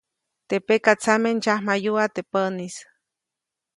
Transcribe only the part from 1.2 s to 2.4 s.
ndsyamjayuʼa teʼ